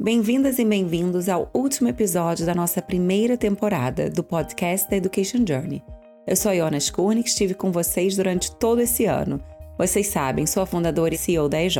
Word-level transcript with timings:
Bem-vindas 0.00 0.58
e 0.58 0.64
bem-vindos 0.64 1.28
ao 1.28 1.48
último 1.54 1.88
episódio 1.88 2.44
da 2.44 2.54
nossa 2.54 2.82
primeira 2.82 3.36
temporada 3.36 4.10
do 4.10 4.24
podcast 4.24 4.90
da 4.90 4.96
Education 4.96 5.44
Journey. 5.46 5.80
Eu 6.26 6.34
sou 6.34 6.50
a 6.50 6.54
Iona 6.54 6.76
Skurnik, 6.78 7.28
estive 7.28 7.54
com 7.54 7.70
vocês 7.70 8.16
durante 8.16 8.50
todo 8.56 8.80
esse 8.80 9.04
ano. 9.04 9.40
Vocês 9.78 10.08
sabem, 10.08 10.44
sou 10.44 10.62
a 10.62 10.66
fundadora 10.66 11.14
e 11.14 11.18
CEO 11.18 11.48
da 11.48 11.62
EJ. 11.62 11.78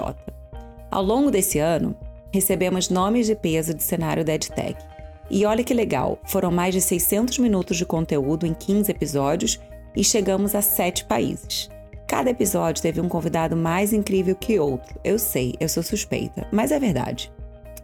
Ao 0.89 1.03
longo 1.03 1.33
desse 1.33 1.59
ano, 1.59 1.97
recebemos 2.33 2.89
nomes 2.89 3.27
de 3.27 3.35
peso 3.35 3.75
de 3.75 3.83
cenário 3.83 4.25
da 4.25 4.35
EdTech. 4.35 4.81
E 5.29 5.45
olha 5.45 5.65
que 5.65 5.75
legal, 5.75 6.17
foram 6.25 6.53
mais 6.53 6.73
de 6.73 6.81
600 6.81 7.39
minutos 7.39 7.77
de 7.77 7.85
conteúdo 7.85 8.47
em 8.47 8.55
15 8.55 8.89
episódios 8.89 9.59
e 9.97 10.05
chegamos 10.05 10.55
a 10.55 10.63
7 10.63 11.07
países. 11.07 11.69
Cada 12.07 12.31
episódio 12.31 12.83
teve 12.83 13.01
um 13.01 13.09
convidado 13.09 13.57
mais 13.57 13.93
incrível 13.93 14.37
que 14.37 14.61
outro. 14.61 15.01
Eu 15.03 15.19
sei, 15.19 15.55
eu 15.59 15.69
sou 15.69 15.83
suspeita, 15.83 16.47
mas 16.53 16.71
é 16.71 16.79
verdade. 16.79 17.33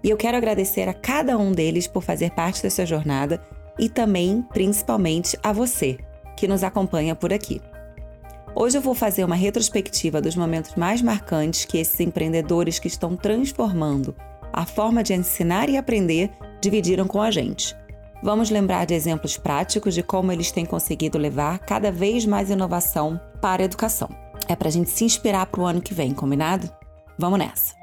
E 0.03 0.11
eu 0.11 0.17
quero 0.17 0.37
agradecer 0.37 0.89
a 0.89 0.95
cada 0.95 1.37
um 1.37 1.53
deles 1.53 1.87
por 1.87 2.03
fazer 2.03 2.31
parte 2.31 2.63
dessa 2.63 2.87
jornada 2.87 3.41
e 3.79 3.89
também, 3.89 4.45
principalmente, 4.53 5.39
a 5.43 5.53
você, 5.53 5.99
que 6.37 6.49
nos 6.49 6.63
acompanha 6.63 7.15
por 7.15 7.33
aqui. 7.33 7.61
Hoje 8.55 8.79
eu 8.79 8.83
vou 8.83 8.95
fazer 8.95 9.25
uma 9.25 9.35
retrospectiva 9.35 10.21
dos 10.21 10.35
momentos 10.35 10.75
mais 10.75 11.03
marcantes 11.03 11.65
que 11.65 11.79
esses 11.79 12.01
empreendedores 12.01 12.79
que 12.79 12.89
estão 12.89 13.17
transformando 13.17 14.15
a 14.53 14.65
forma 14.65 15.03
de 15.03 15.15
ensinar 15.15 15.69
e 15.69 15.77
aprender 15.77 16.31
dividiram 16.61 17.07
com 17.07 17.23
a 17.23 17.31
gente. 17.31 17.77
Vamos 18.23 18.51
lembrar 18.51 18.85
de 18.85 18.95
exemplos 18.95 19.37
práticos 19.37 19.95
de 19.95 20.03
como 20.03 20.33
eles 20.33 20.51
têm 20.51 20.67
conseguido 20.67 21.19
levar 21.19 21.61
cada 21.61 21.93
vez 21.93 22.27
mais 22.27 22.51
inovação 22.51 23.21
para 23.41 23.63
a 23.63 23.67
educação. 23.67 24.09
É 24.49 24.57
para 24.57 24.69
a 24.69 24.73
gente 24.73 24.91
se 24.91 25.05
inspirar 25.05 25.47
para 25.47 25.61
o 25.61 25.67
ano 25.67 25.81
que 25.81 25.95
vem, 25.95 26.13
combinado? 26.13 26.69
Vamos 27.17 27.39
nessa! 27.39 27.78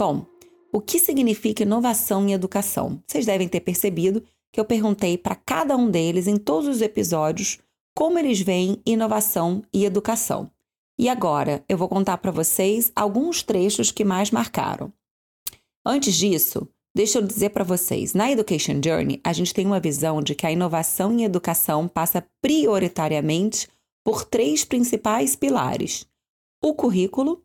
Bom, 0.00 0.24
o 0.72 0.80
que 0.80 0.98
significa 0.98 1.62
inovação 1.62 2.26
em 2.26 2.32
educação? 2.32 3.02
Vocês 3.06 3.26
devem 3.26 3.46
ter 3.46 3.60
percebido 3.60 4.24
que 4.50 4.58
eu 4.58 4.64
perguntei 4.64 5.18
para 5.18 5.34
cada 5.34 5.76
um 5.76 5.90
deles 5.90 6.26
em 6.26 6.38
todos 6.38 6.66
os 6.66 6.80
episódios 6.80 7.58
como 7.94 8.18
eles 8.18 8.40
veem 8.40 8.80
inovação 8.86 9.62
e 9.70 9.84
educação. 9.84 10.50
E 10.98 11.06
agora 11.06 11.62
eu 11.68 11.76
vou 11.76 11.86
contar 11.86 12.16
para 12.16 12.30
vocês 12.30 12.90
alguns 12.96 13.42
trechos 13.42 13.90
que 13.90 14.02
mais 14.02 14.30
marcaram. 14.30 14.90
Antes 15.84 16.14
disso, 16.14 16.66
deixa 16.96 17.18
eu 17.18 17.22
dizer 17.26 17.50
para 17.50 17.62
vocês, 17.62 18.14
na 18.14 18.32
Education 18.32 18.80
Journey, 18.82 19.20
a 19.22 19.34
gente 19.34 19.52
tem 19.52 19.66
uma 19.66 19.80
visão 19.80 20.22
de 20.22 20.34
que 20.34 20.46
a 20.46 20.50
inovação 20.50 21.12
em 21.12 21.24
educação 21.24 21.86
passa 21.86 22.26
prioritariamente 22.40 23.68
por 24.02 24.24
três 24.24 24.64
principais 24.64 25.36
pilares: 25.36 26.06
o 26.64 26.72
currículo, 26.72 27.44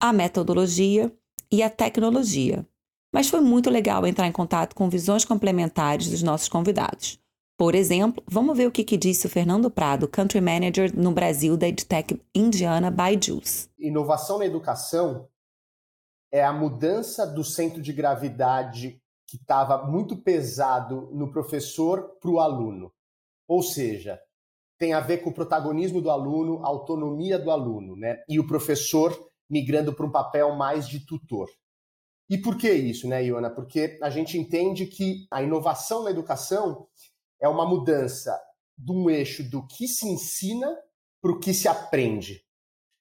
a 0.00 0.12
metodologia 0.12 1.12
e 1.50 1.62
a 1.62 1.70
tecnologia. 1.70 2.66
Mas 3.12 3.28
foi 3.28 3.40
muito 3.40 3.70
legal 3.70 4.06
entrar 4.06 4.26
em 4.26 4.32
contato 4.32 4.74
com 4.74 4.88
visões 4.88 5.24
complementares 5.24 6.10
dos 6.10 6.22
nossos 6.22 6.48
convidados. 6.48 7.18
Por 7.56 7.74
exemplo, 7.74 8.22
vamos 8.26 8.56
ver 8.56 8.66
o 8.66 8.70
que, 8.70 8.84
que 8.84 8.96
disse 8.96 9.26
o 9.26 9.30
Fernando 9.30 9.70
Prado, 9.70 10.06
Country 10.06 10.40
Manager 10.40 10.96
no 10.96 11.10
Brasil 11.10 11.56
da 11.56 11.66
EdTech 11.66 12.20
Indiana 12.34 12.90
Byju's. 12.90 13.68
Inovação 13.78 14.38
na 14.38 14.46
educação 14.46 15.28
é 16.30 16.44
a 16.44 16.52
mudança 16.52 17.26
do 17.26 17.42
centro 17.42 17.82
de 17.82 17.92
gravidade 17.92 19.00
que 19.26 19.36
estava 19.36 19.86
muito 19.86 20.16
pesado 20.16 21.10
no 21.12 21.30
professor 21.32 22.16
para 22.20 22.30
o 22.30 22.38
aluno. 22.38 22.92
Ou 23.48 23.62
seja, 23.62 24.20
tem 24.78 24.92
a 24.92 25.00
ver 25.00 25.18
com 25.18 25.30
o 25.30 25.34
protagonismo 25.34 26.00
do 26.00 26.10
aluno, 26.10 26.64
a 26.64 26.68
autonomia 26.68 27.38
do 27.38 27.50
aluno, 27.50 27.96
né? 27.96 28.22
E 28.28 28.38
o 28.38 28.46
professor 28.46 29.12
migrando 29.48 29.92
para 29.94 30.06
um 30.06 30.10
papel 30.10 30.54
mais 30.54 30.88
de 30.88 31.00
tutor. 31.00 31.48
E 32.28 32.36
por 32.36 32.58
que 32.58 32.70
isso, 32.70 33.08
né, 33.08 33.24
Iona? 33.24 33.48
Porque 33.48 33.98
a 34.02 34.10
gente 34.10 34.36
entende 34.36 34.86
que 34.86 35.26
a 35.30 35.42
inovação 35.42 36.04
na 36.04 36.10
educação 36.10 36.86
é 37.40 37.48
uma 37.48 37.66
mudança 37.66 38.38
de 38.76 38.92
um 38.92 39.08
eixo 39.08 39.48
do 39.48 39.66
que 39.66 39.88
se 39.88 40.06
ensina 40.06 40.76
para 41.20 41.32
o 41.32 41.40
que 41.40 41.54
se 41.54 41.66
aprende. 41.66 42.44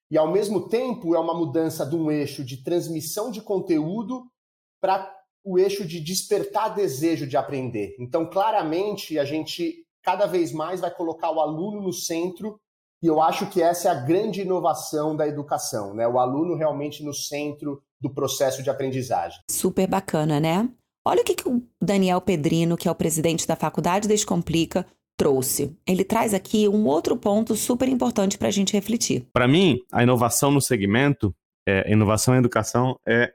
E, 0.09 0.17
ao 0.17 0.31
mesmo 0.31 0.69
tempo, 0.69 1.13
é 1.13 1.19
uma 1.19 1.33
mudança 1.33 1.85
de 1.85 1.95
um 1.95 2.09
eixo 2.09 2.43
de 2.43 2.63
transmissão 2.63 3.29
de 3.29 3.41
conteúdo 3.41 4.31
para 4.79 5.13
o 5.43 5.59
eixo 5.59 5.85
de 5.85 5.99
despertar 5.99 6.73
desejo 6.73 7.27
de 7.27 7.35
aprender. 7.35 7.95
Então, 7.99 8.29
claramente, 8.29 9.19
a 9.19 9.25
gente 9.25 9.85
cada 10.01 10.25
vez 10.25 10.53
mais 10.53 10.79
vai 10.79 10.93
colocar 10.93 11.31
o 11.31 11.41
aluno 11.41 11.81
no 11.81 11.91
centro 11.91 12.59
e 13.01 13.07
eu 13.07 13.21
acho 13.21 13.47
que 13.47 13.61
essa 13.61 13.89
é 13.89 13.91
a 13.91 14.01
grande 14.01 14.41
inovação 14.41 15.15
da 15.15 15.27
educação, 15.27 15.93
né? 15.93 16.07
O 16.07 16.19
aluno 16.19 16.55
realmente 16.55 17.03
no 17.03 17.13
centro 17.13 17.81
do 18.01 18.09
processo 18.09 18.63
de 18.63 18.69
aprendizagem. 18.69 19.39
Super 19.49 19.87
bacana, 19.87 20.39
né? 20.39 20.69
Olha 21.05 21.21
o 21.21 21.23
que, 21.23 21.35
que 21.35 21.47
o 21.47 21.63
Daniel 21.81 22.19
Pedrino, 22.19 22.75
que 22.75 22.87
é 22.87 22.91
o 22.91 22.95
presidente 22.95 23.47
da 23.47 23.55
Faculdade 23.55 24.07
Descomplica, 24.07 24.85
trouxe. 25.17 25.75
Ele 25.87 26.03
traz 26.03 26.33
aqui 26.33 26.67
um 26.67 26.85
outro 26.85 27.15
ponto 27.17 27.55
super 27.55 27.87
importante 27.87 28.37
para 28.37 28.49
a 28.49 28.51
gente 28.51 28.73
refletir. 28.73 29.27
Para 29.33 29.47
mim, 29.47 29.79
a 29.91 30.03
inovação 30.03 30.51
no 30.51 30.61
segmento, 30.61 31.33
é, 31.67 31.91
inovação 31.91 32.35
em 32.35 32.39
educação, 32.39 32.99
é 33.07 33.31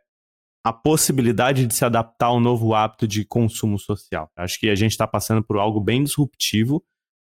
a 0.65 0.72
possibilidade 0.72 1.67
de 1.67 1.75
se 1.75 1.84
adaptar 1.84 2.27
ao 2.27 2.39
novo 2.39 2.72
hábito 2.72 3.09
de 3.09 3.25
consumo 3.25 3.78
social. 3.78 4.31
Acho 4.37 4.61
que 4.61 4.71
a 4.71 4.75
gente 4.77 4.93
está 4.93 5.06
passando 5.06 5.43
por 5.43 5.59
algo 5.59 5.81
bem 5.81 6.05
disruptivo 6.05 6.83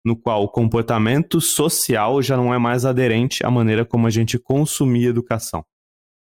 no 0.03 0.15
qual 0.15 0.43
o 0.43 0.49
comportamento 0.49 1.39
social 1.39 2.21
já 2.21 2.35
não 2.35 2.53
é 2.53 2.57
mais 2.57 2.85
aderente 2.85 3.45
à 3.45 3.51
maneira 3.51 3.85
como 3.85 4.07
a 4.07 4.09
gente 4.09 4.39
consumia 4.39 5.09
educação. 5.09 5.63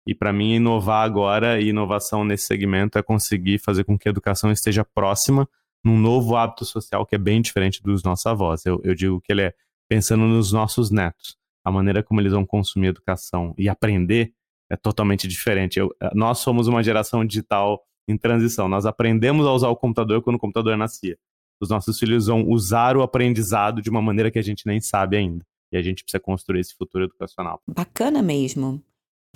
E 0.07 0.15
para 0.15 0.33
mim, 0.33 0.55
inovar 0.55 1.05
agora 1.05 1.61
e 1.61 1.69
inovação 1.69 2.25
nesse 2.25 2.47
segmento 2.47 2.99
é 2.99 3.03
conseguir 3.03 3.59
fazer 3.59 3.85
com 3.85 3.99
que 3.99 4.09
a 4.09 4.11
educação 4.11 4.53
esteja 4.53 4.85
próxima 4.85 5.49
num 5.83 5.99
novo 5.99 6.37
hábito 6.37 6.65
social 6.65 7.05
que 7.05 7.15
é 7.15 7.19
bem 7.19 7.41
diferente 7.41 7.83
dos 7.83 8.03
nossos 8.03 8.27
avós. 8.27 8.65
Eu, 8.65 8.81
eu 8.85 8.95
digo 8.95 9.21
que 9.21 9.33
ele 9.33 9.43
é 9.43 9.55
pensando 9.89 10.25
nos 10.25 10.53
nossos 10.53 10.91
netos. 10.91 11.37
A 11.65 11.73
maneira 11.73 12.03
como 12.03 12.21
eles 12.21 12.33
vão 12.33 12.45
consumir 12.45 12.89
educação 12.89 13.55
e 13.59 13.69
aprender 13.69 14.33
é 14.71 14.77
totalmente 14.77 15.27
diferente. 15.27 15.79
Eu, 15.79 15.95
nós 16.15 16.39
somos 16.39 16.69
uma 16.69 16.83
geração 16.83 17.25
digital 17.25 17.83
em 18.07 18.17
transição. 18.17 18.69
Nós 18.69 18.85
aprendemos 18.85 19.47
a 19.47 19.53
usar 19.53 19.69
o 19.69 19.77
computador 19.77 20.23
quando 20.23 20.37
o 20.37 20.39
computador 20.39 20.77
nascia 20.77 21.17
os 21.65 21.71
nossos 21.71 21.99
filhos 21.99 22.27
vão 22.27 22.49
usar 22.49 22.97
o 22.97 23.03
aprendizado 23.03 23.83
de 23.83 23.91
uma 23.91 24.01
maneira 24.01 24.31
que 24.31 24.39
a 24.39 24.43
gente 24.43 24.67
nem 24.67 24.81
sabe 24.81 25.17
ainda. 25.17 25.45
E 25.73 25.77
a 25.77 25.83
gente 25.83 26.05
precisa 26.05 26.21
construir 26.21 26.61
esse 26.61 26.75
futuro 26.77 27.05
educacional. 27.05 27.61
Bacana 27.69 28.23
mesmo. 28.23 28.81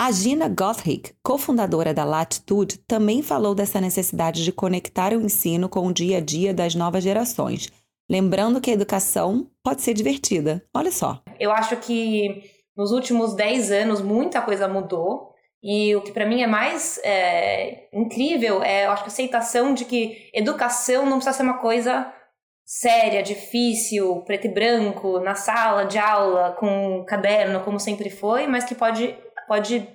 A 0.01 0.13
Gina 0.13 0.49
Gotthick, 0.49 1.13
cofundadora 1.25 1.93
da 1.93 2.05
Latitude, 2.05 2.79
também 2.87 3.21
falou 3.21 3.53
dessa 3.53 3.81
necessidade 3.81 4.45
de 4.45 4.53
conectar 4.53 5.13
o 5.13 5.21
ensino 5.21 5.69
com 5.69 5.85
o 5.89 5.93
dia 5.93 6.19
a 6.19 6.21
dia 6.21 6.55
das 6.55 6.77
novas 6.77 7.03
gerações. 7.03 7.69
Lembrando 8.09 8.61
que 8.61 8.71
a 8.71 8.75
educação 8.75 9.51
pode 9.63 9.83
ser 9.83 9.95
divertida. 9.95 10.65
Olha 10.73 10.93
só. 10.93 11.21
Eu 11.41 11.51
acho 11.51 11.77
que 11.79 12.45
nos 12.77 12.93
últimos 12.93 13.35
10 13.35 13.73
anos 13.73 14.01
muita 14.01 14.41
coisa 14.41 14.69
mudou. 14.69 15.35
E 15.61 15.97
o 15.97 16.03
que 16.03 16.13
para 16.13 16.25
mim 16.25 16.41
é 16.41 16.47
mais 16.47 17.01
é, 17.03 17.89
incrível 17.93 18.63
é, 18.63 18.87
eu 18.87 18.93
acho 18.93 19.03
a 19.03 19.07
aceitação 19.09 19.75
de 19.75 19.85
que 19.85 20.31
educação 20.33 21.05
não 21.05 21.17
precisa 21.17 21.37
ser 21.37 21.43
uma 21.43 21.59
coisa 21.59 22.13
séria, 22.69 23.23
difícil, 23.23 24.17
preto 24.27 24.47
e 24.47 24.51
branco, 24.51 25.19
na 25.21 25.35
sala 25.35 25.85
de 25.85 25.97
aula, 25.97 26.53
com 26.53 26.99
um 26.99 27.05
caderno, 27.05 27.61
como 27.61 27.81
sempre 27.81 28.11
foi, 28.11 28.47
mas 28.47 28.63
que 28.63 28.75
pode, 28.75 29.17
pode 29.49 29.89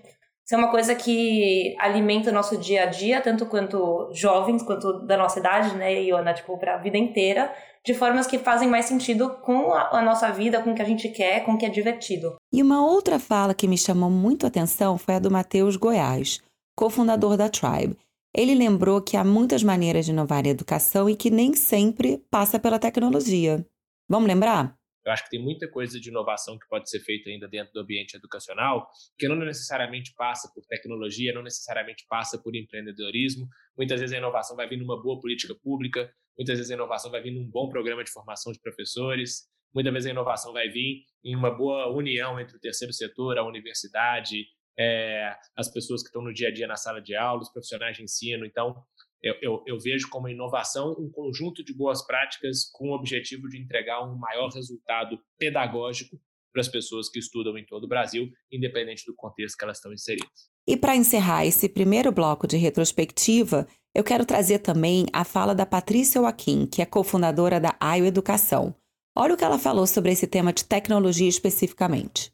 ser 0.43 0.55
uma 0.55 0.71
coisa 0.71 0.95
que 0.95 1.75
alimenta 1.79 2.31
o 2.31 2.33
nosso 2.33 2.57
dia 2.57 2.81
a 2.81 2.85
dia, 2.87 3.21
tanto 3.21 3.45
quanto 3.45 4.09
jovens, 4.11 4.63
quanto 4.63 5.05
da 5.05 5.15
nossa 5.15 5.39
idade, 5.39 5.75
né, 5.75 6.01
Iona, 6.01 6.33
tipo, 6.33 6.57
para 6.57 6.73
a 6.73 6.77
vida 6.79 6.97
inteira, 6.97 7.53
de 7.85 7.93
formas 7.93 8.25
que 8.25 8.39
fazem 8.39 8.67
mais 8.67 8.85
sentido 8.85 9.29
com 9.43 9.71
a, 9.71 9.99
a, 9.99 10.01
nossa 10.01 10.31
vida, 10.31 10.59
com 10.59 10.71
o 10.71 10.75
que 10.75 10.81
a 10.81 10.85
gente 10.85 11.09
quer, 11.09 11.45
com 11.45 11.51
o 11.51 11.57
que 11.59 11.67
é 11.67 11.69
divertido. 11.69 12.37
E 12.51 12.59
uma 12.63 12.83
outra 12.83 13.19
fala 13.19 13.53
que 13.53 13.67
me 13.67 13.77
chamou 13.77 14.09
muito 14.09 14.47
a 14.47 14.49
atenção 14.49 14.97
foi 14.97 15.13
a 15.13 15.19
do 15.19 15.29
Matheus 15.29 15.75
Goiás, 15.75 16.41
cofundador 16.75 17.37
da 17.37 17.49
Tribe. 17.49 17.95
Ele 18.35 18.55
lembrou 18.55 18.99
que 18.99 19.15
há 19.15 19.23
muitas 19.23 19.61
maneiras 19.61 20.05
de 20.05 20.11
inovar 20.11 20.43
a 20.45 20.49
educação 20.49 21.07
e 21.07 21.15
que 21.15 21.29
nem 21.29 21.53
sempre 21.53 22.17
passa 22.31 22.59
pela 22.59 22.79
tecnologia. 22.79 23.63
Vamos 24.09 24.27
lembrar? 24.27 24.75
Eu 25.05 25.11
acho 25.11 25.25
que 25.25 25.29
tem 25.29 25.43
muita 25.43 25.69
coisa 25.69 25.99
de 25.99 26.09
inovação 26.09 26.57
que 26.57 26.67
pode 26.67 26.89
ser 26.89 26.99
feita 27.01 27.29
ainda 27.29 27.47
dentro 27.47 27.73
do 27.73 27.81
ambiente 27.81 28.15
educacional, 28.15 28.87
que 29.19 29.27
não 29.27 29.35
necessariamente 29.35 30.13
passa 30.15 30.49
por 30.53 30.65
tecnologia, 30.65 31.33
não 31.33 31.43
necessariamente 31.43 32.05
passa 32.09 32.41
por 32.41 32.55
empreendedorismo. 32.55 33.47
Muitas 33.77 33.99
vezes 33.99 34.15
a 34.15 34.17
inovação 34.17 34.55
vai 34.55 34.67
vir 34.67 34.77
numa 34.77 34.99
boa 34.99 35.19
política 35.19 35.53
pública, 35.61 36.09
muitas 36.37 36.57
vezes 36.57 36.71
a 36.71 36.75
inovação 36.75 37.11
vai 37.11 37.21
vir 37.21 37.31
num 37.31 37.47
bom 37.47 37.69
programa 37.69 38.03
de 38.03 38.11
formação 38.11 38.51
de 38.51 38.59
professores, 38.61 39.43
muitas 39.75 39.93
vezes 39.93 40.07
a 40.07 40.11
inovação 40.11 40.53
vai 40.53 40.69
vir 40.69 41.03
em 41.23 41.35
uma 41.35 41.51
boa 41.51 41.93
união 41.93 42.39
entre 42.39 42.55
o 42.55 42.59
terceiro 42.59 42.93
setor, 42.93 43.37
a 43.37 43.45
universidade, 43.45 44.45
é, 44.77 45.35
as 45.55 45.71
pessoas 45.71 46.01
que 46.01 46.07
estão 46.07 46.21
no 46.21 46.33
dia 46.33 46.49
a 46.49 46.53
dia 46.53 46.67
na 46.67 46.75
sala 46.75 47.01
de 47.01 47.15
aula, 47.15 47.41
os 47.41 47.49
profissionais 47.49 47.97
de 47.97 48.03
ensino. 48.03 48.45
Então, 48.45 48.75
eu, 49.21 49.35
eu, 49.41 49.63
eu, 49.65 49.79
vejo 49.79 50.09
como 50.09 50.27
inovação 50.27 50.91
um 50.99 51.09
conjunto 51.09 51.63
de 51.63 51.73
boas 51.73 52.05
práticas 52.05 52.69
com 52.73 52.89
o 52.89 52.93
objetivo 52.93 53.47
de 53.47 53.57
entregar 53.57 54.03
um 54.03 54.17
maior 54.17 54.49
resultado 54.49 55.17
pedagógico 55.37 56.19
para 56.51 56.61
as 56.61 56.67
pessoas 56.67 57.09
que 57.09 57.19
estudam 57.19 57.57
em 57.57 57.65
todo 57.65 57.85
o 57.85 57.87
Brasil, 57.87 58.29
independente 58.51 59.05
do 59.05 59.15
contexto 59.15 59.57
que 59.57 59.63
elas 59.63 59.77
estão 59.77 59.93
inseridas. 59.93 60.51
E 60.67 60.77
para 60.77 60.95
encerrar 60.95 61.45
esse 61.45 61.67
primeiro 61.69 62.11
bloco 62.11 62.45
de 62.45 62.57
retrospectiva, 62.57 63.67
eu 63.95 64.03
quero 64.03 64.25
trazer 64.25 64.59
também 64.59 65.05
a 65.13 65.23
fala 65.23 65.55
da 65.55 65.65
Patrícia 65.65 66.19
Joaquim, 66.19 66.65
que 66.65 66.81
é 66.81 66.85
cofundadora 66.85 67.59
da 67.59 67.75
AIO 67.79 68.05
Educação. 68.05 68.75
Olha 69.15 69.35
o 69.35 69.37
que 69.37 69.43
ela 69.43 69.59
falou 69.59 69.85
sobre 69.85 70.11
esse 70.11 70.27
tema 70.27 70.51
de 70.51 70.65
tecnologia 70.65 71.29
especificamente. 71.29 72.32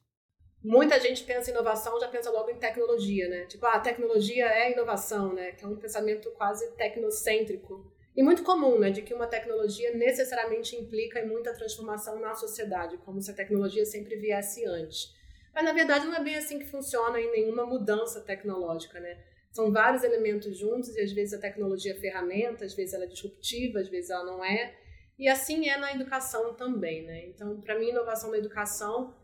Muita 0.64 1.00
gente 1.00 1.24
pensa 1.24 1.50
em 1.50 1.54
inovação, 1.54 2.00
já 2.00 2.08
pensa 2.10 2.30
logo 2.30 2.50
em 2.50 2.58
tecnologia, 2.58 3.30
né? 3.30 3.46
Tipo, 3.46 3.66
ah, 3.66 3.76
a 3.76 3.80
tecnologia 3.80 4.46
é 4.46 4.74
inovação, 4.74 5.34
né? 5.34 5.54
Que 5.54 5.64
é 5.64 5.68
um 5.68 5.78
pensamento 5.78 6.30
quase 6.32 6.70
tecnocêntrico. 6.76 7.90
E 8.16 8.22
muito 8.22 8.44
comum, 8.44 8.78
né? 8.78 8.90
De 8.90 9.02
que 9.02 9.14
uma 9.14 9.26
tecnologia 9.26 9.96
necessariamente 9.96 10.76
implica 10.76 11.22
em 11.22 11.28
muita 11.28 11.54
transformação 11.54 12.20
na 12.20 12.36
sociedade, 12.36 12.98
como 12.98 13.22
se 13.22 13.32
a 13.32 13.34
tecnologia 13.34 13.86
sempre 13.86 14.18
viesse 14.18 14.66
antes. 14.66 15.16
Mas, 15.56 15.64
na 15.64 15.72
verdade, 15.72 16.06
não 16.06 16.16
é 16.16 16.24
bem 16.24 16.36
assim 16.36 16.60
que 16.60 16.66
funciona 16.66 17.20
em 17.22 17.32
nenhuma 17.32 17.66
mudança 17.66 18.20
tecnológica, 18.22 19.00
né? 19.00 19.18
São 19.52 19.72
vários 19.72 20.04
elementos 20.04 20.58
juntos 20.58 20.96
e 20.96 21.02
às 21.02 21.12
vezes 21.14 21.34
a 21.34 21.40
tecnologia 21.40 21.94
é 21.94 21.96
ferramenta, 21.96 22.66
às 22.66 22.74
vezes 22.74 22.94
ela 22.94 23.06
é 23.06 23.08
disruptiva, 23.08 23.80
às 23.80 23.88
vezes 23.88 24.10
ela 24.10 24.26
não 24.26 24.44
é. 24.44 24.76
E 25.18 25.28
assim 25.28 25.70
é 25.70 25.78
na 25.78 25.94
educação 25.94 26.54
também, 26.54 27.06
né? 27.06 27.28
Então, 27.28 27.60
para 27.62 27.80
mim, 27.80 27.90
inovação 27.90 28.30
na 28.30 28.38
educação 28.38 29.16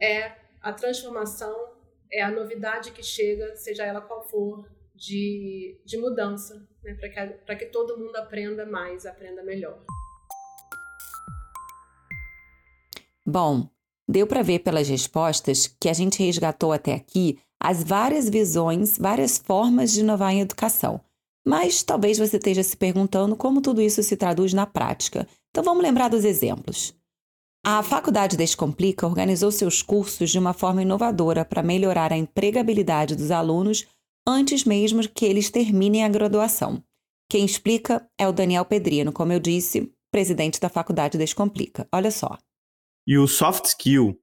é 0.00 0.41
a 0.62 0.72
transformação, 0.72 1.72
é 2.10 2.22
a 2.22 2.30
novidade 2.30 2.92
que 2.92 3.02
chega, 3.02 3.56
seja 3.56 3.84
ela 3.84 4.00
qual 4.00 4.22
for, 4.22 4.68
de, 4.94 5.80
de 5.84 5.98
mudança, 5.98 6.66
né? 6.82 6.94
para 6.94 7.56
que, 7.56 7.64
que 7.64 7.72
todo 7.72 7.98
mundo 7.98 8.14
aprenda 8.16 8.64
mais, 8.64 9.04
aprenda 9.04 9.42
melhor. 9.42 9.82
Bom, 13.26 13.68
deu 14.08 14.26
para 14.26 14.42
ver 14.42 14.60
pelas 14.60 14.88
respostas 14.88 15.66
que 15.66 15.88
a 15.88 15.92
gente 15.92 16.22
resgatou 16.22 16.72
até 16.72 16.94
aqui 16.94 17.38
as 17.60 17.82
várias 17.82 18.28
visões, 18.28 18.98
várias 18.98 19.38
formas 19.38 19.92
de 19.92 20.00
inovar 20.00 20.32
em 20.32 20.40
educação. 20.40 21.00
Mas 21.44 21.82
talvez 21.82 22.18
você 22.18 22.36
esteja 22.36 22.62
se 22.62 22.76
perguntando 22.76 23.36
como 23.36 23.60
tudo 23.60 23.80
isso 23.80 24.02
se 24.02 24.16
traduz 24.16 24.52
na 24.52 24.66
prática. 24.66 25.26
Então 25.50 25.64
vamos 25.64 25.82
lembrar 25.82 26.08
dos 26.08 26.24
exemplos. 26.24 26.94
A 27.64 27.80
Faculdade 27.80 28.36
Descomplica 28.36 29.06
organizou 29.06 29.52
seus 29.52 29.82
cursos 29.82 30.30
de 30.30 30.38
uma 30.38 30.52
forma 30.52 30.82
inovadora 30.82 31.44
para 31.44 31.62
melhorar 31.62 32.12
a 32.12 32.16
empregabilidade 32.16 33.14
dos 33.14 33.30
alunos 33.30 33.86
antes 34.26 34.64
mesmo 34.64 35.08
que 35.08 35.24
eles 35.24 35.48
terminem 35.48 36.04
a 36.04 36.08
graduação. 36.08 36.82
Quem 37.30 37.44
explica 37.44 38.04
é 38.18 38.26
o 38.26 38.32
Daniel 38.32 38.64
Pedrino, 38.64 39.12
como 39.12 39.32
eu 39.32 39.38
disse, 39.38 39.92
presidente 40.10 40.60
da 40.60 40.68
Faculdade 40.68 41.16
Descomplica. 41.16 41.86
Olha 41.92 42.10
só. 42.10 42.36
E 43.06 43.16
o 43.16 43.28
soft 43.28 43.66
skill 43.66 44.20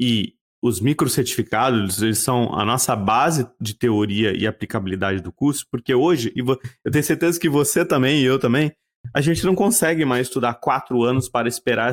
e 0.00 0.34
os 0.62 0.80
microcertificados, 0.80 2.00
eles 2.00 2.18
são 2.18 2.54
a 2.54 2.64
nossa 2.64 2.94
base 2.94 3.50
de 3.60 3.74
teoria 3.74 4.32
e 4.32 4.46
aplicabilidade 4.46 5.20
do 5.20 5.32
curso, 5.32 5.66
porque 5.72 5.92
hoje, 5.92 6.32
e 6.36 6.40
eu 6.84 6.92
tenho 6.92 7.04
certeza 7.04 7.40
que 7.40 7.48
você 7.48 7.84
também 7.84 8.20
e 8.20 8.24
eu 8.24 8.38
também, 8.38 8.72
a 9.12 9.20
gente 9.20 9.44
não 9.44 9.56
consegue 9.56 10.04
mais 10.04 10.28
estudar 10.28 10.54
quatro 10.54 11.02
anos 11.02 11.28
para 11.28 11.48
esperar 11.48 11.92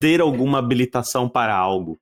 ter 0.00 0.20
alguma 0.20 0.58
habilitação 0.58 1.28
para 1.28 1.54
algo. 1.56 1.98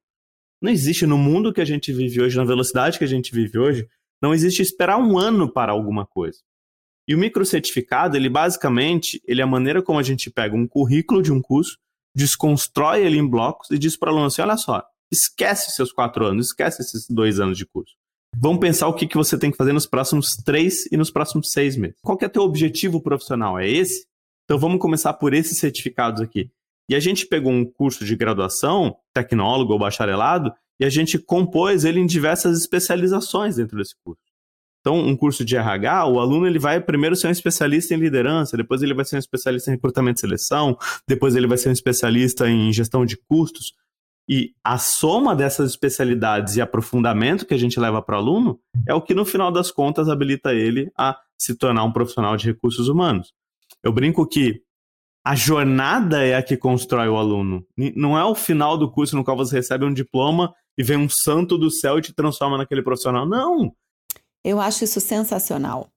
Não 0.60 0.70
existe 0.70 1.06
no 1.06 1.18
mundo 1.18 1.52
que 1.52 1.60
a 1.60 1.64
gente 1.64 1.92
vive 1.92 2.20
hoje, 2.20 2.36
na 2.36 2.44
velocidade 2.44 2.98
que 2.98 3.04
a 3.04 3.08
gente 3.08 3.32
vive 3.32 3.58
hoje, 3.58 3.88
não 4.22 4.32
existe 4.32 4.62
esperar 4.62 4.98
um 4.98 5.18
ano 5.18 5.52
para 5.52 5.72
alguma 5.72 6.06
coisa. 6.06 6.38
E 7.08 7.14
o 7.14 7.18
microcertificado, 7.18 8.16
ele 8.16 8.28
basicamente, 8.28 9.20
ele 9.26 9.40
é 9.40 9.44
a 9.44 9.46
maneira 9.46 9.82
como 9.82 9.98
a 9.98 10.02
gente 10.02 10.30
pega 10.30 10.54
um 10.54 10.66
currículo 10.66 11.20
de 11.20 11.32
um 11.32 11.42
curso, 11.42 11.76
desconstrói 12.14 13.04
ele 13.04 13.18
em 13.18 13.28
blocos 13.28 13.70
e 13.70 13.78
diz 13.78 13.96
para 13.96 14.10
o 14.10 14.12
aluno 14.12 14.26
assim, 14.26 14.42
olha 14.42 14.56
só, 14.56 14.84
esquece 15.10 15.72
seus 15.72 15.92
quatro 15.92 16.24
anos, 16.24 16.46
esquece 16.46 16.82
esses 16.82 17.06
dois 17.08 17.40
anos 17.40 17.58
de 17.58 17.66
curso. 17.66 17.94
Vamos 18.36 18.60
pensar 18.60 18.88
o 18.88 18.94
que, 18.94 19.06
que 19.06 19.16
você 19.16 19.36
tem 19.36 19.50
que 19.50 19.56
fazer 19.56 19.72
nos 19.72 19.86
próximos 19.86 20.36
três 20.36 20.86
e 20.90 20.96
nos 20.96 21.10
próximos 21.10 21.50
seis 21.50 21.76
meses. 21.76 21.96
Qual 22.02 22.16
que 22.16 22.24
é 22.24 22.28
teu 22.28 22.42
objetivo 22.42 23.00
profissional? 23.00 23.58
É 23.58 23.68
esse? 23.68 24.06
Então 24.44 24.58
vamos 24.58 24.80
começar 24.80 25.12
por 25.14 25.34
esses 25.34 25.58
certificados 25.58 26.20
aqui. 26.20 26.50
E 26.88 26.94
a 26.94 27.00
gente 27.00 27.26
pegou 27.26 27.52
um 27.52 27.64
curso 27.64 28.04
de 28.04 28.16
graduação, 28.16 28.96
tecnólogo 29.14 29.72
ou 29.72 29.78
bacharelado, 29.78 30.52
e 30.80 30.84
a 30.84 30.90
gente 30.90 31.18
compôs 31.18 31.84
ele 31.84 32.00
em 32.00 32.06
diversas 32.06 32.58
especializações 32.58 33.56
dentro 33.56 33.76
desse 33.76 33.94
curso. 34.04 34.20
Então, 34.80 34.98
um 34.98 35.16
curso 35.16 35.44
de 35.44 35.56
RH, 35.56 36.06
o 36.08 36.18
aluno 36.18 36.44
ele 36.44 36.58
vai 36.58 36.80
primeiro 36.80 37.14
ser 37.14 37.28
um 37.28 37.30
especialista 37.30 37.94
em 37.94 37.98
liderança, 37.98 38.56
depois 38.56 38.82
ele 38.82 38.92
vai 38.92 39.04
ser 39.04 39.14
um 39.14 39.20
especialista 39.20 39.70
em 39.70 39.74
recrutamento 39.74 40.18
e 40.18 40.20
seleção, 40.22 40.76
depois 41.06 41.36
ele 41.36 41.46
vai 41.46 41.56
ser 41.56 41.68
um 41.68 41.72
especialista 41.72 42.48
em 42.48 42.72
gestão 42.72 43.06
de 43.06 43.16
custos. 43.16 43.72
E 44.28 44.52
a 44.64 44.78
soma 44.78 45.36
dessas 45.36 45.70
especialidades 45.70 46.56
e 46.56 46.60
aprofundamento 46.60 47.46
que 47.46 47.54
a 47.54 47.58
gente 47.58 47.78
leva 47.78 48.02
para 48.02 48.16
o 48.16 48.18
aluno 48.18 48.60
é 48.86 48.92
o 48.92 49.00
que, 49.00 49.14
no 49.14 49.24
final 49.24 49.52
das 49.52 49.70
contas, 49.70 50.08
habilita 50.08 50.52
ele 50.52 50.90
a 50.98 51.16
se 51.40 51.56
tornar 51.56 51.84
um 51.84 51.92
profissional 51.92 52.36
de 52.36 52.46
recursos 52.46 52.88
humanos. 52.88 53.32
Eu 53.84 53.92
brinco 53.92 54.26
que 54.26 54.62
a 55.24 55.34
jornada 55.34 56.24
é 56.24 56.34
a 56.34 56.42
que 56.42 56.56
constrói 56.56 57.08
o 57.08 57.16
aluno. 57.16 57.64
Não 57.94 58.18
é 58.18 58.24
o 58.24 58.34
final 58.34 58.76
do 58.76 58.90
curso 58.90 59.16
no 59.16 59.24
qual 59.24 59.36
você 59.36 59.56
recebe 59.56 59.84
um 59.84 59.92
diploma 59.92 60.52
e 60.76 60.82
vem 60.82 60.96
um 60.96 61.08
santo 61.08 61.56
do 61.56 61.70
céu 61.70 61.98
e 61.98 62.02
te 62.02 62.12
transforma 62.12 62.58
naquele 62.58 62.82
profissional. 62.82 63.28
Não! 63.28 63.72
Eu 64.44 64.60
acho 64.60 64.84
isso 64.84 65.00
sensacional. 65.00 65.88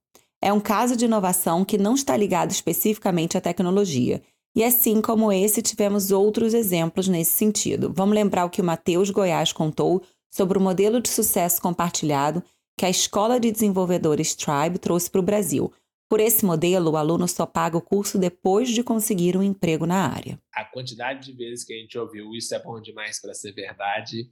É 0.41 0.53
um 0.53 0.59
caso 0.59 0.95
de 0.95 1.05
inovação 1.05 1.65
que 1.65 1.77
não 1.77 1.95
está 1.95 2.15
ligado 2.15 2.51
especificamente 2.51 3.37
à 3.37 3.41
tecnologia 3.41 4.21
e 4.55 4.63
assim 4.63 5.01
como 5.01 5.33
esse, 5.33 5.61
tivemos 5.61 6.11
outros 6.11 6.53
exemplos 6.53 7.09
nesse 7.09 7.31
sentido. 7.31 7.91
Vamos 7.93 8.15
lembrar 8.15 8.45
o 8.45 8.49
que 8.49 8.61
o 8.61 8.63
Matheus 8.63 9.09
Goiás 9.09 9.51
contou 9.51 10.01
sobre 10.31 10.57
o 10.57 10.61
modelo 10.61 11.01
de 11.01 11.09
sucesso 11.09 11.61
compartilhado 11.61 12.41
que 12.79 12.85
a 12.85 12.89
Escola 12.89 13.39
de 13.39 13.51
Desenvolvedores 13.51 14.33
Tribe 14.33 14.79
trouxe 14.79 15.09
para 15.09 15.19
o 15.19 15.23
Brasil. 15.23 15.73
Por 16.07 16.19
esse 16.19 16.45
modelo, 16.45 16.91
o 16.91 16.97
aluno 16.97 17.27
só 17.27 17.45
paga 17.45 17.77
o 17.77 17.81
curso 17.81 18.19
depois 18.19 18.69
de 18.69 18.83
conseguir 18.83 19.35
um 19.35 19.41
emprego 19.41 19.87
na 19.87 20.07
área. 20.07 20.39
A 20.53 20.63
quantidade 20.63 21.25
de 21.25 21.37
vezes 21.37 21.65
que 21.65 21.73
a 21.73 21.77
gente 21.77 21.97
ouviu 21.97 22.31
isso 22.33 22.53
é 22.53 22.61
bom 22.61 22.79
demais 22.79 23.19
para 23.19 23.33
ser 23.33 23.53
verdade, 23.53 24.29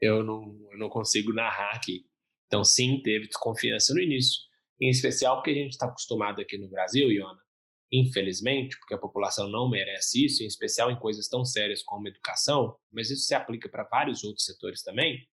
eu 0.00 0.22
não, 0.22 0.56
eu 0.70 0.78
não 0.78 0.88
consigo 0.88 1.32
narrar 1.32 1.74
aqui. 1.74 2.04
Então, 2.46 2.62
sim, 2.62 3.02
teve 3.02 3.26
desconfiança 3.26 3.92
no 3.92 4.00
início, 4.00 4.40
em 4.80 4.88
especial 4.88 5.36
porque 5.36 5.50
a 5.50 5.54
gente 5.54 5.72
está 5.72 5.86
acostumado 5.86 6.40
aqui 6.40 6.56
no 6.56 6.68
Brasil, 6.68 7.10
Iona, 7.10 7.42
infelizmente, 7.92 8.78
porque 8.78 8.94
a 8.94 8.98
população 8.98 9.48
não 9.48 9.68
merece 9.68 10.24
isso, 10.24 10.42
em 10.42 10.46
especial 10.46 10.90
em 10.90 10.98
coisas 10.98 11.28
tão 11.28 11.44
sérias 11.44 11.82
como 11.82 12.06
educação, 12.06 12.76
mas 12.92 13.10
isso 13.10 13.24
se 13.24 13.34
aplica 13.34 13.68
para 13.68 13.84
vários 13.84 14.22
outros 14.22 14.44
setores 14.44 14.82
também, 14.82 15.26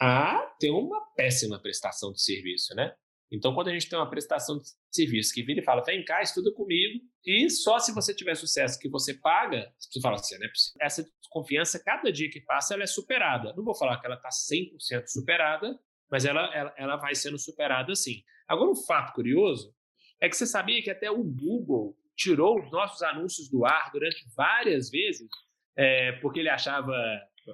a 0.00 0.54
ter 0.58 0.70
uma 0.70 1.00
péssima 1.14 1.60
prestação 1.60 2.12
de 2.12 2.22
serviço, 2.22 2.74
né? 2.74 2.94
Então, 3.30 3.54
quando 3.54 3.68
a 3.68 3.72
gente 3.72 3.88
tem 3.88 3.98
uma 3.98 4.10
prestação 4.10 4.58
de 4.58 4.68
serviço 4.90 5.32
que 5.32 5.42
vira 5.42 5.60
e 5.60 5.64
fala, 5.64 5.84
vem 5.84 6.04
cá, 6.04 6.20
estuda 6.20 6.52
comigo, 6.52 7.00
e 7.24 7.48
só 7.48 7.78
se 7.78 7.94
você 7.94 8.12
tiver 8.12 8.34
sucesso 8.34 8.78
que 8.78 8.88
você 8.88 9.14
paga, 9.14 9.72
você 9.78 10.00
fala 10.00 10.16
assim, 10.16 10.36
né? 10.38 10.48
Essa 10.80 11.04
desconfiança, 11.20 11.82
cada 11.82 12.10
dia 12.10 12.28
que 12.28 12.40
passa, 12.40 12.74
ela 12.74 12.82
é 12.82 12.88
superada. 12.88 13.54
Não 13.54 13.64
vou 13.64 13.74
falar 13.74 14.00
que 14.00 14.06
ela 14.06 14.16
está 14.16 14.30
100% 14.30 15.06
superada, 15.06 15.78
mas 16.10 16.24
ela, 16.24 16.52
ela, 16.54 16.74
ela 16.76 16.96
vai 16.96 17.14
sendo 17.14 17.38
superada 17.38 17.94
sim. 17.94 18.24
Agora, 18.48 18.70
um 18.70 18.76
fato 18.76 19.12
curioso 19.14 19.72
é 20.20 20.28
que 20.28 20.36
você 20.36 20.46
sabia 20.46 20.82
que 20.82 20.90
até 20.90 21.08
o 21.10 21.22
Google 21.22 21.96
tirou 22.16 22.60
os 22.60 22.70
nossos 22.70 23.00
anúncios 23.02 23.48
do 23.48 23.64
ar 23.64 23.90
durante 23.92 24.26
várias 24.36 24.90
vezes, 24.90 25.28
é, 25.76 26.12
porque 26.20 26.40
ele 26.40 26.48
achava, 26.48 26.92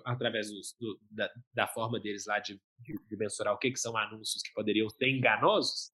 através 0.05 0.49
do, 0.79 0.99
da, 1.11 1.31
da, 1.55 1.67
forma 1.67 2.01
deles 2.01 2.27
lá 2.27 2.39
de, 2.39 2.61
de, 2.81 2.95
de, 3.09 3.17
mensurar 3.17 3.55
o 3.55 3.59
que, 3.59 3.71
que 3.71 3.79
são 3.79 3.97
anúncios 3.97 4.43
que 4.43 4.53
poderiam 4.53 4.89
ser 4.91 5.09
enganosos. 5.09 5.91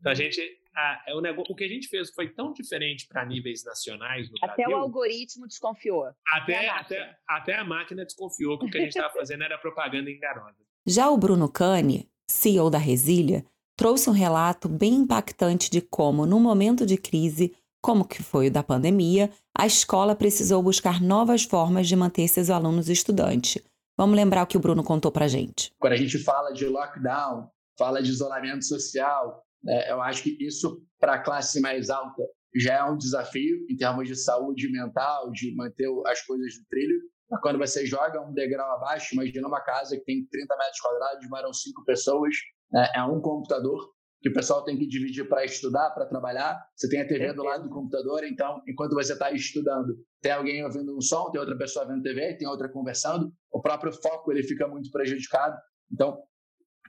Então, 0.00 0.12
a 0.12 0.14
gente, 0.14 0.40
a, 0.74 1.04
é 1.08 1.14
o, 1.14 1.20
negócio, 1.20 1.52
o 1.52 1.56
que 1.56 1.64
a 1.64 1.68
gente 1.68 1.88
fez 1.88 2.10
foi 2.10 2.28
tão 2.28 2.52
diferente 2.52 3.06
para 3.08 3.24
níveis 3.24 3.64
nacionais 3.64 4.30
no 4.30 4.36
até 4.36 4.46
Brasil. 4.46 4.64
Até 4.64 4.76
o 4.76 4.78
algoritmo 4.78 5.46
desconfiou. 5.46 6.04
Até, 6.32 6.68
a 6.68 6.78
até, 6.78 7.18
até 7.28 7.54
a 7.56 7.64
máquina 7.64 8.04
desconfiou 8.04 8.58
que 8.58 8.66
o 8.66 8.70
que 8.70 8.78
a 8.78 8.80
gente 8.82 8.90
estava 8.90 9.12
fazendo 9.12 9.42
era 9.42 9.58
propaganda 9.58 10.10
enganosa. 10.10 10.56
Já 10.86 11.10
o 11.10 11.18
Bruno 11.18 11.50
Cane, 11.50 12.08
CEO 12.30 12.70
da 12.70 12.78
Resília, 12.78 13.44
trouxe 13.76 14.08
um 14.10 14.12
relato 14.12 14.68
bem 14.68 14.94
impactante 14.94 15.70
de 15.70 15.80
como, 15.80 16.26
num 16.26 16.40
momento 16.40 16.84
de 16.84 16.96
crise, 16.96 17.56
como 17.80 18.06
que 18.06 18.22
foi 18.22 18.48
o 18.48 18.50
da 18.50 18.62
pandemia, 18.62 19.30
a 19.56 19.66
escola 19.66 20.14
precisou 20.14 20.62
buscar 20.62 21.00
novas 21.00 21.44
formas 21.44 21.88
de 21.88 21.96
manter 21.96 22.28
seus 22.28 22.50
alunos 22.50 22.88
estudantes. 22.88 23.62
Vamos 23.96 24.16
lembrar 24.16 24.44
o 24.44 24.46
que 24.46 24.56
o 24.56 24.60
Bruno 24.60 24.84
contou 24.84 25.10
para 25.10 25.26
gente. 25.26 25.72
Quando 25.78 25.94
a 25.94 25.96
gente 25.96 26.18
fala 26.18 26.52
de 26.52 26.66
lockdown, 26.66 27.48
fala 27.76 28.02
de 28.02 28.10
isolamento 28.10 28.64
social, 28.64 29.42
né, 29.62 29.90
eu 29.90 30.00
acho 30.00 30.22
que 30.22 30.36
isso 30.40 30.80
para 31.00 31.14
a 31.14 31.18
classe 31.18 31.60
mais 31.60 31.90
alta 31.90 32.22
já 32.54 32.74
é 32.74 32.84
um 32.84 32.96
desafio 32.96 33.66
em 33.68 33.76
termos 33.76 34.08
de 34.08 34.16
saúde 34.16 34.70
mental, 34.70 35.30
de 35.30 35.54
manter 35.54 35.88
as 36.06 36.22
coisas 36.22 36.54
no 36.58 36.64
trilho. 36.68 37.00
Quando 37.42 37.58
você 37.58 37.84
joga 37.84 38.20
um 38.22 38.32
degrau 38.32 38.76
abaixo, 38.76 39.14
imagina 39.14 39.46
uma 39.46 39.60
casa 39.60 39.96
que 39.96 40.04
tem 40.04 40.26
30 40.30 40.56
metros 40.56 40.80
quadrados, 40.80 41.28
moram 41.28 41.52
cinco 41.52 41.84
pessoas, 41.84 42.34
né? 42.72 42.88
é 42.94 43.02
um 43.02 43.20
computador 43.20 43.92
que 44.20 44.28
o 44.28 44.32
pessoal 44.32 44.64
tem 44.64 44.76
que 44.76 44.86
dividir 44.86 45.28
para 45.28 45.44
estudar, 45.44 45.90
para 45.90 46.06
trabalhar. 46.06 46.60
Você 46.74 46.88
tem 46.88 47.00
a 47.00 47.06
TV 47.06 47.32
do 47.32 47.44
lado 47.44 47.64
do 47.64 47.70
computador, 47.70 48.24
então, 48.24 48.60
enquanto 48.66 48.94
você 48.94 49.12
está 49.12 49.30
estudando, 49.30 49.96
tem 50.20 50.32
alguém 50.32 50.64
ouvindo 50.64 50.96
um 50.96 51.00
som, 51.00 51.30
tem 51.30 51.40
outra 51.40 51.56
pessoa 51.56 51.86
vendo 51.86 52.02
TV, 52.02 52.36
tem 52.36 52.48
outra 52.48 52.68
conversando, 52.68 53.32
o 53.52 53.60
próprio 53.60 53.92
foco 53.92 54.32
ele 54.32 54.42
fica 54.42 54.66
muito 54.66 54.90
prejudicado. 54.90 55.56
Então, 55.92 56.20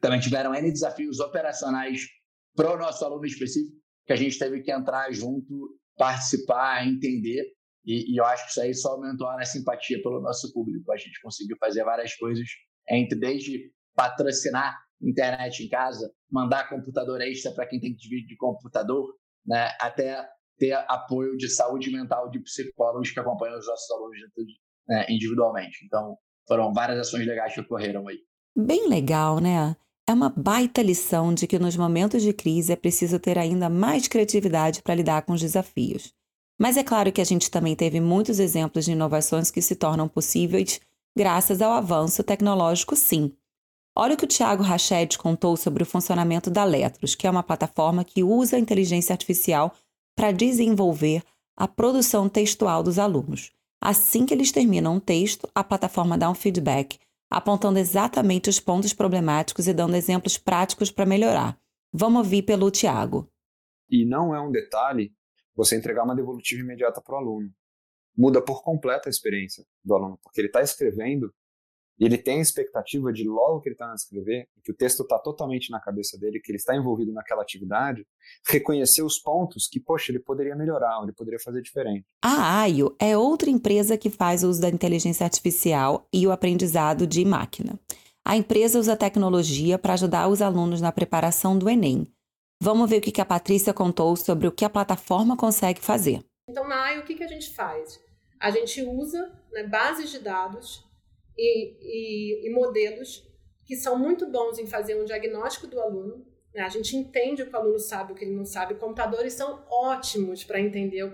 também 0.01 0.19
tiveram 0.19 0.55
N 0.55 0.71
desafios 0.71 1.19
operacionais 1.19 2.01
para 2.55 2.73
o 2.73 2.77
nosso 2.77 3.05
aluno 3.05 3.25
específico, 3.25 3.77
que 4.05 4.13
a 4.13 4.15
gente 4.15 4.39
teve 4.39 4.61
que 4.61 4.71
entrar 4.71 5.11
junto, 5.11 5.77
participar, 5.95 6.87
entender. 6.87 7.43
E, 7.85 8.13
e, 8.13 8.19
eu 8.19 8.25
acho 8.25 8.45
que 8.45 8.51
isso 8.51 8.61
aí 8.61 8.73
só 8.73 8.93
aumentou 8.93 9.27
a 9.27 9.45
simpatia 9.45 10.01
pelo 10.01 10.19
nosso 10.19 10.51
público. 10.51 10.91
A 10.91 10.97
gente 10.97 11.21
conseguiu 11.21 11.55
fazer 11.59 11.83
várias 11.83 12.15
coisas, 12.15 12.47
entre 12.89 13.17
desde 13.19 13.71
patrocinar 13.95 14.75
internet 15.01 15.63
em 15.63 15.69
casa, 15.69 16.11
mandar 16.31 16.69
computador 16.69 17.21
extra 17.21 17.51
para 17.51 17.67
quem 17.67 17.79
tem 17.79 17.93
que 17.93 17.99
dividir 17.99 18.27
de 18.27 18.37
computador, 18.37 19.13
né, 19.45 19.69
até 19.79 20.27
ter 20.57 20.73
apoio 20.87 21.37
de 21.37 21.47
saúde 21.49 21.91
mental 21.91 22.29
de 22.29 22.39
psicólogos 22.41 23.11
que 23.11 23.19
acompanham 23.19 23.57
os 23.57 23.65
nossos 23.65 23.89
alunos 23.91 24.19
né, 24.87 25.05
individualmente. 25.09 25.85
Então, 25.85 26.17
foram 26.47 26.73
várias 26.73 26.99
ações 26.99 27.25
legais 27.25 27.53
que 27.53 27.61
ocorreram 27.61 28.07
aí. 28.07 28.17
Bem 28.57 28.89
legal, 28.89 29.39
né? 29.39 29.75
É 30.07 30.13
uma 30.13 30.29
baita 30.29 30.81
lição 30.81 31.33
de 31.33 31.45
que 31.45 31.59
nos 31.59 31.77
momentos 31.77 32.23
de 32.23 32.33
crise 32.33 32.73
é 32.73 32.75
preciso 32.75 33.19
ter 33.19 33.37
ainda 33.37 33.69
mais 33.69 34.07
criatividade 34.07 34.81
para 34.81 34.95
lidar 34.95 35.21
com 35.21 35.33
os 35.33 35.39
desafios. 35.39 36.13
Mas 36.59 36.75
é 36.75 36.83
claro 36.83 37.11
que 37.11 37.21
a 37.21 37.25
gente 37.25 37.49
também 37.49 37.75
teve 37.75 38.01
muitos 38.01 38.39
exemplos 38.39 38.85
de 38.85 38.91
inovações 38.91 39.49
que 39.51 39.61
se 39.61 39.75
tornam 39.75 40.09
possíveis 40.09 40.81
graças 41.15 41.61
ao 41.61 41.71
avanço 41.71 42.23
tecnológico, 42.23 42.95
sim. 42.95 43.33
Olha 44.01 44.13
o 44.13 44.17
que 44.17 44.23
o 44.23 44.27
Tiago 44.27 44.63
Rached 44.63 45.17
contou 45.17 45.57
sobre 45.57 45.83
o 45.83 45.85
funcionamento 45.85 46.49
da 46.49 46.63
Letros, 46.63 47.15
que 47.15 47.27
é 47.27 47.29
uma 47.29 47.43
plataforma 47.43 48.05
que 48.05 48.23
usa 48.23 48.55
a 48.55 48.59
inteligência 48.59 49.11
artificial 49.11 49.75
para 50.15 50.31
desenvolver 50.31 51.21
a 51.57 51.67
produção 51.67 52.29
textual 52.29 52.81
dos 52.81 52.97
alunos. 52.97 53.51
Assim 53.81 54.25
que 54.25 54.33
eles 54.33 54.53
terminam 54.53 54.95
um 54.95 54.99
texto, 55.01 55.49
a 55.53 55.65
plataforma 55.65 56.17
dá 56.17 56.29
um 56.29 56.33
feedback 56.33 56.97
apontando 57.29 57.77
exatamente 57.77 58.49
os 58.49 58.57
pontos 58.57 58.93
problemáticos 58.93 59.67
e 59.67 59.73
dando 59.73 59.97
exemplos 59.97 60.37
práticos 60.37 60.89
para 60.89 61.05
melhorar. 61.05 61.59
Vamos 61.91 62.19
ouvir 62.19 62.43
pelo 62.43 62.71
Tiago. 62.71 63.29
E 63.89 64.05
não 64.05 64.33
é 64.33 64.39
um 64.39 64.49
detalhe 64.49 65.13
você 65.53 65.75
entregar 65.75 66.05
uma 66.05 66.15
devolutiva 66.15 66.61
imediata 66.61 67.01
para 67.01 67.15
o 67.15 67.17
aluno. 67.17 67.53
Muda 68.17 68.41
por 68.41 68.63
completo 68.63 69.09
a 69.09 69.11
experiência 69.11 69.65
do 69.83 69.93
aluno, 69.93 70.17
porque 70.23 70.39
ele 70.39 70.47
está 70.47 70.61
escrevendo 70.61 71.33
e 71.99 72.05
ele 72.05 72.17
tem 72.17 72.39
a 72.39 72.41
expectativa 72.41 73.11
de 73.11 73.27
logo 73.27 73.59
que 73.59 73.67
ele 73.67 73.75
está 73.75 73.91
a 73.91 73.95
escrever, 73.95 74.47
que 74.63 74.71
o 74.71 74.75
texto 74.75 75.03
está 75.03 75.19
totalmente 75.19 75.69
na 75.69 75.81
cabeça 75.81 76.17
dele, 76.17 76.39
que 76.39 76.49
ele 76.49 76.57
está 76.57 76.75
envolvido 76.75 77.11
naquela 77.11 77.41
atividade, 77.41 78.07
reconhecer 78.47 79.03
os 79.03 79.19
pontos 79.19 79.67
que, 79.67 79.79
poxa, 79.79 80.11
ele 80.11 80.19
poderia 80.19 80.55
melhorar, 80.55 81.01
ele 81.03 81.11
poderia 81.11 81.39
fazer 81.39 81.61
diferente. 81.61 82.05
A 82.23 82.61
AIO 82.61 82.95
é 82.99 83.17
outra 83.17 83.49
empresa 83.49 83.97
que 83.97 84.09
faz 84.09 84.43
uso 84.43 84.61
da 84.61 84.69
inteligência 84.69 85.25
artificial 85.25 86.07
e 86.13 86.25
o 86.25 86.31
aprendizado 86.31 87.05
de 87.05 87.25
máquina. 87.25 87.77
A 88.23 88.37
empresa 88.37 88.79
usa 88.79 88.95
tecnologia 88.95 89.77
para 89.77 89.93
ajudar 89.93 90.29
os 90.29 90.41
alunos 90.41 90.79
na 90.79 90.91
preparação 90.91 91.57
do 91.57 91.69
Enem. 91.69 92.07
Vamos 92.61 92.89
ver 92.89 92.97
o 92.97 93.01
que 93.01 93.19
a 93.19 93.25
Patrícia 93.25 93.73
contou 93.73 94.15
sobre 94.15 94.47
o 94.47 94.51
que 94.51 94.63
a 94.63 94.69
plataforma 94.69 95.35
consegue 95.35 95.81
fazer. 95.81 96.23
Então, 96.49 96.67
na 96.67 96.81
AIO, 96.83 97.01
o 97.01 97.05
que 97.05 97.23
a 97.23 97.27
gente 97.27 97.53
faz? 97.53 97.99
A 98.39 98.51
gente 98.51 98.81
usa 98.83 99.31
né, 99.51 99.63
bases 99.63 100.11
de 100.11 100.19
dados 100.19 100.88
e, 101.39 102.43
e, 102.43 102.47
e 102.47 102.49
modelos 102.49 103.27
que 103.65 103.75
são 103.75 103.97
muito 103.97 104.27
bons 104.27 104.57
em 104.57 104.67
fazer 104.67 104.99
um 104.99 105.05
diagnóstico 105.05 105.67
do 105.67 105.79
aluno. 105.79 106.25
Né? 106.53 106.61
A 106.61 106.69
gente 106.69 106.95
entende 106.97 107.43
o 107.43 107.47
que 107.47 107.53
o 107.53 107.59
aluno 107.59 107.79
sabe, 107.79 108.11
o 108.11 108.15
que 108.15 108.25
ele 108.25 108.35
não 108.35 108.45
sabe. 108.45 108.75
Computadores 108.75 109.33
são 109.33 109.63
ótimos 109.69 110.43
para 110.43 110.59
entender 110.59 111.03
um 111.03 111.13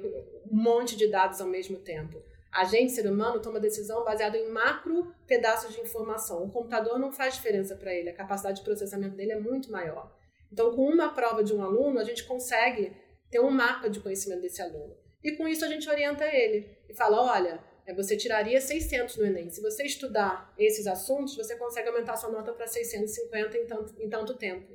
monte 0.50 0.96
de 0.96 1.08
dados 1.08 1.42
ao 1.42 1.48
mesmo 1.48 1.78
tempo. 1.80 2.24
A 2.52 2.64
gente, 2.64 2.94
ser 2.94 3.06
humano, 3.12 3.42
toma 3.42 3.60
decisão 3.60 4.06
baseada 4.06 4.38
em 4.38 4.50
macro 4.50 5.14
pedaços 5.28 5.76
de 5.76 5.82
informação. 5.82 6.46
O 6.46 6.52
computador 6.52 6.98
não 6.98 7.12
faz 7.12 7.36
diferença 7.36 7.76
para 7.76 7.94
ele, 7.94 8.10
a 8.10 8.16
capacidade 8.16 8.60
de 8.60 8.64
processamento 8.64 9.16
dele 9.16 9.34
é 9.34 9.40
muito 9.40 9.70
maior. 9.70 10.16
Então, 10.50 10.74
com 10.74 10.88
uma 10.88 11.10
prova 11.14 11.44
de 11.44 11.54
um 11.54 11.62
aluno, 11.62 12.00
a 12.00 12.04
gente 12.06 12.24
consegue 12.24 12.96
ter 13.30 13.42
um 13.42 13.50
mapa 13.50 13.90
de 13.90 14.00
conhecimento 14.00 14.42
desse 14.42 14.62
aluno. 14.62 14.96
E 15.22 15.34
com 15.34 15.46
isso 15.46 15.66
a 15.66 15.68
gente 15.68 15.90
orienta 15.90 16.24
ele 16.26 16.78
e 16.88 16.96
fala: 16.96 17.22
olha, 17.22 17.62
você 17.94 18.18
tiraria 18.18 18.60
600 18.60 19.18
no 19.18 19.26
Enem. 19.26 19.50
Se 19.50 19.62
você 19.62 19.84
estudar 19.84 20.52
esses 20.58 20.88
assuntos, 20.88 21.36
você 21.36 21.56
consegue 21.56 21.90
aumentar 21.90 22.18
sua 22.18 22.32
nota 22.32 22.52
para 22.52 22.68
650 22.68 23.58
em 23.58 23.66
tanto, 23.66 23.94
em 24.00 24.10
tanto 24.10 24.34
tempo. 24.34 24.66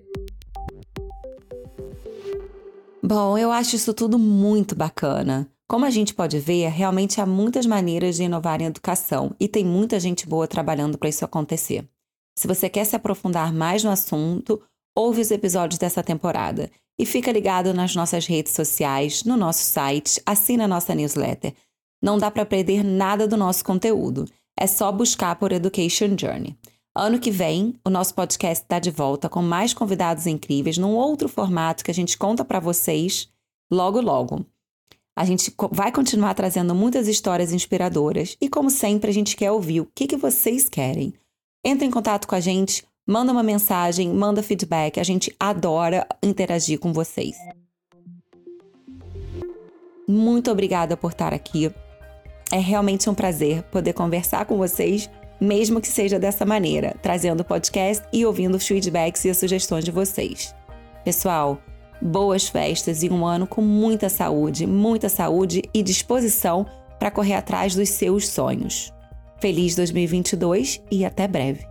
Bom, 3.02 3.37
eu 3.37 3.50
acho 3.50 3.75
isso 3.75 3.93
tudo 3.93 4.19
muito 4.19 4.76
bacana. 4.76 5.50
Como 5.69 5.85
a 5.85 5.90
gente 5.90 6.14
pode 6.14 6.38
ver, 6.38 6.69
realmente 6.69 7.21
há 7.21 7.26
muitas 7.26 7.64
maneiras 7.67 8.17
de 8.17 8.25
inovar 8.25 8.61
em 8.61 8.67
educação 8.67 9.35
e 9.38 9.49
tem 9.49 9.64
muita 9.64 9.99
gente 9.99 10.29
boa 10.29 10.47
trabalhando 10.47 10.99
para 10.99 11.09
isso 11.09 11.25
acontecer. 11.25 11.85
Se 12.37 12.47
você 12.47 12.69
quer 12.69 12.85
se 12.85 12.97
aprofundar 12.97 13.52
mais 13.52 13.85
no 13.85 13.90
assunto, 13.90 14.61
ouve 14.97 15.21
os 15.21 15.31
episódios 15.31 15.79
dessa 15.79 16.02
temporada 16.02 16.71
e 16.99 17.07
fica 17.07 17.33
ligado 17.33 17.73
nas 17.73 17.95
nossas 17.95 18.26
redes 18.26 18.52
sociais, 18.52 19.25
no 19.25 19.37
nosso 19.37 19.62
site, 19.62 20.21
assina 20.26 20.64
a 20.64 20.69
nossa 20.69 20.95
newsletter. 20.95 21.55
Não 22.02 22.19
dá 22.19 22.30
para 22.30 22.47
perder 22.47 22.83
nada 22.83 23.28
do 23.28 23.37
nosso 23.37 23.64
conteúdo. 23.64 24.26
É 24.59 24.66
só 24.66 24.90
buscar 24.90 25.37
por 25.37 25.52
Education 25.52 26.16
Journey. 26.19 26.57
Ano 26.95 27.21
que 27.21 27.30
vem, 27.30 27.75
o 27.85 27.90
nosso 27.90 28.14
podcast 28.14 28.64
está 28.64 28.78
de 28.78 28.90
volta 28.90 29.28
com 29.28 29.40
mais 29.42 29.73
convidados 29.73 30.26
incríveis 30.26 30.76
num 30.76 30.95
outro 30.95 31.28
formato 31.28 31.85
que 31.85 31.90
a 31.90 31.95
gente 31.95 32.19
conta 32.19 32.45
para 32.45 32.59
vocês 32.59 33.28
logo 33.71 34.00
logo. 34.00 34.45
A 35.16 35.25
gente 35.25 35.54
vai 35.71 35.92
continuar 35.92 36.35
trazendo 36.35 36.75
muitas 36.75 37.07
histórias 37.07 37.52
inspiradoras 37.52 38.37
e, 38.40 38.49
como 38.49 38.71
sempre, 38.71 39.11
a 39.11 39.12
gente 39.14 39.37
quer 39.37 39.52
ouvir 39.52 39.80
o 39.80 39.88
que, 39.95 40.07
que 40.07 40.16
vocês 40.16 40.69
querem. 40.69 41.12
Entre 41.64 41.87
em 41.87 41.90
contato 41.90 42.26
com 42.26 42.35
a 42.35 42.40
gente, 42.40 42.85
manda 43.07 43.30
uma 43.30 43.42
mensagem, 43.42 44.09
manda 44.09 44.42
feedback. 44.42 44.99
A 44.99 45.04
gente 45.04 45.35
adora 45.38 46.07
interagir 46.23 46.78
com 46.78 46.92
vocês. 46.92 47.37
Muito 50.09 50.50
obrigada 50.50 50.97
por 50.97 51.12
estar 51.12 51.33
aqui. 51.33 51.71
É 52.52 52.59
realmente 52.59 53.09
um 53.09 53.14
prazer 53.14 53.62
poder 53.64 53.92
conversar 53.92 54.45
com 54.45 54.57
vocês, 54.57 55.09
mesmo 55.40 55.80
que 55.80 55.87
seja 55.87 56.19
dessa 56.19 56.45
maneira, 56.45 56.97
trazendo 57.00 57.40
o 57.40 57.45
podcast 57.45 58.04
e 58.12 58.26
ouvindo 58.26 58.57
os 58.57 58.66
feedbacks 58.66 59.25
e 59.25 59.30
as 59.30 59.38
sugestões 59.38 59.85
de 59.85 59.92
vocês. 59.92 60.54
Pessoal, 61.04 61.59
boas 62.02 62.49
festas 62.49 63.02
e 63.04 63.09
um 63.09 63.25
ano 63.25 63.47
com 63.47 63.62
muita 63.62 64.09
saúde, 64.09 64.66
muita 64.66 65.09
saúde 65.09 65.62
e 65.73 65.83
disposição 65.83 66.66
para 66.99 67.11
correr 67.11 67.35
atrás 67.35 67.75
dos 67.75 67.88
seus 67.90 68.28
sonhos. 68.28 68.92
Feliz 69.38 69.76
2022 69.76 70.83
e 70.90 71.04
até 71.04 71.26
breve! 71.28 71.70